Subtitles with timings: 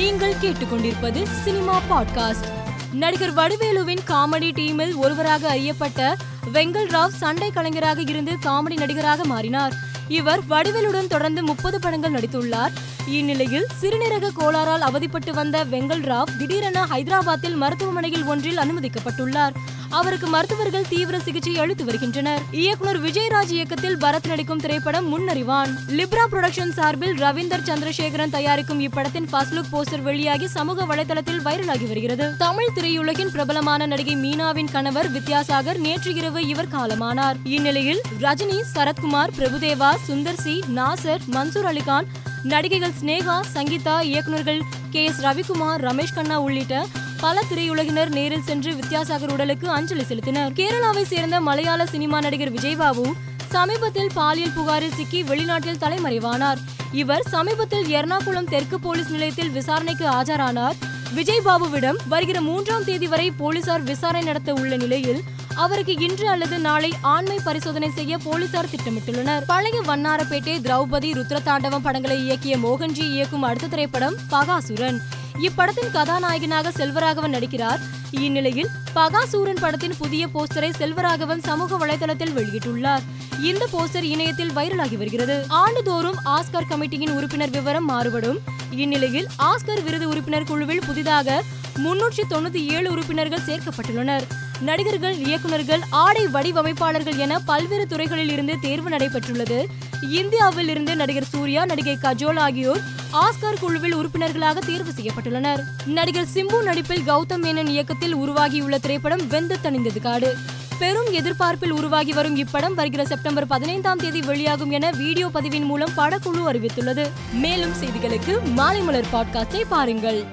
[0.00, 2.44] நீங்கள் கேட்டுக்கொண்டிருப்பது cinema podcast.
[2.92, 6.16] நடிகர் வடிவேலுவின் காமெடி டீமில் ஒருவராக அறியப்பட்ட
[6.52, 9.72] வெங்கல் ராவ் சண்டை கலைஞராக இருந்து காமெடி நடிகராக மாறினார்.
[10.08, 12.72] இவர் வடிவேலுடன் தொடர்ந்து முப்பது படங்கள் நடித்துள்ளார்.
[13.06, 19.54] இந்நிலையில் சிறுநீரக கோளாறால் அவதிப்பட்டு வந்த வெங்கல் ராவ் திடீரென ஹைதராபாத்தில் மருத்துவமனையில் ஒன்றில் அனுமதிக்கப்பட்டுள்ளார்.
[19.90, 22.42] அவருக்கு மருத்துவர்கள் தீவிர சிகிச்சை அளித்து வருகின்றனர்.
[22.50, 25.70] இயக்குனர் விஜயராஜ் இயக்கத்தில் பரத் நடிக்கும் திரைப்படம் முன்னறிவான்.
[25.88, 32.36] லிப்ரா புரொடக்ஷன் சார்பில் ரவீந்தர் சந்திரசேகரன் தயாரிக்கும் இப்படத்தின் ஃபர்ஸ்ட் லுக் போஸ்டர் வெளியாகி சமூக வலைதளத்தில் வைரலாகி வருகிறது.
[32.38, 37.36] தமிழ் திரையுலகின் பிரபலமான நடிகை மீனாவின் கணவர் வித்யாசாகர் நேற்று இரவு இவர் காலமானார்.
[37.44, 42.06] இந்நிலையில் ரஜினி சரத்குமார் பிரபுதேவா சுந்தர் சி நாசர் மன்சூர் அலிகான்
[42.42, 46.86] நடிகைகள் ஸ்னேகா சங்கீதா இயக்குநர்கள் கே எஸ் ரவிக்குமார் ரமேஷ் கண்ணா உள்ளிட்ட
[47.20, 50.52] பல திரையுலகினர் நேரில் சென்று வித்யாசாகர் உடலுக்கு அஞ்சலி செலுத்தினர்.
[50.58, 53.12] கேரளாவை சேர்ந்த மலையாள சினிமா நடிகர் விஜய்பாபு
[53.48, 56.60] சமீபத்தில் பாலியல் புகாரில் சிக்கி வெளிநாட்டில் தலைமறைவானார்.
[56.92, 60.78] இவர் சமீபத்தில் எர்ணாகுளம் தெற்கு போலீஸ் நிலையத்தில் விசாரணைக்கு ஆஜரானார்.
[61.14, 65.22] விஜய் பாபுவிடம் வருகிற மூன்றாம் தேதி வரை போலீசார் விசாரணை நடத்த உள்ள நிலையில்
[65.54, 69.42] அவருக்கு இன்று அல்லது நாளை ஆண்மை பரிசோதனை செய்ய போலீசார் திட்டமிட்டுள்ளனர்.
[69.46, 75.00] பழைய வண்ணாரப்பேட்டை திரௌபதி ருத்ரதாண்டவம் படங்களை இயக்கிய மோகன்ஜி இயக்கும் அடுத்த திரைப்படம் பகாசுரன்.
[75.42, 77.80] இப்படத்தின் கதாநாயகனாக செல்வராகவன் நடிக்கிறார்.
[78.10, 83.00] இந்நிலையில் பகாசூரன் படத்தின் புதிய போஸ்டரை செல்வராகவன் சமூக வலைதளத்தில் வெளியிட்டுள்ளார்.
[83.40, 85.44] இந்த போஸ்டர் இணையத்தில் வைரலாகி வருகிறது.
[85.48, 88.38] ஆண்டுதோறும் ஆஸ்கர் கமிட்டியின் உறுப்பினர் விவரம் மாறுபடும்.
[88.70, 91.42] இந்நிலையில் ஆஸ்கர் விருது உறுப்பினர் குழுவில் புதிதாக
[91.84, 94.22] முன்னூற்றி தொண்ணூத்தி ஏழு உறுப்பினர்கள் சேர்க்கப்பட்டுள்ளனர்.
[94.60, 99.64] நடிகர்கள் இயக்குநர்கள் ஆடை வடிவமைப்பாளர்கள் என பல்வேறு துறைகளில் இருந்து தேர்வு நடைபெற்றுள்ளது.
[100.10, 102.80] இந்தியாவில் இருந்து நடிகர் சூர்யா நடிகை கஜோல் ஆகியோர்
[103.12, 105.60] ஆஸ்கார் குழுவில் உறுப்பினர்களாக தேர்வு செய்யப்பட்டுள்ளனர்.
[105.86, 110.36] நடிகர் சிம்பு நடிப்பில் கௌதம் மேனன் இயக்கத்தில் உருவாகியுள்ள திரைப்படம் வெந்து தணிந்தது காடு.
[110.78, 116.46] பெரும் எதிர்பார்ப்பில் உருவாகி வரும் இப்படம் வருகிற செப்டம்பர் பதினைந்தாம் தேதி வெளியாகும் என வீடியோ பதிவின் மூலம் படக்குழு
[116.46, 117.10] அறிவித்துள்ளது.
[117.32, 120.24] மேலும் செய்திகளுக்கு மாலை மலர் பாட்காஸ்டை பாருங்கள்.